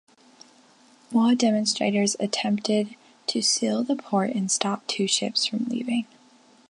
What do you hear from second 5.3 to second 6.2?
from leaving.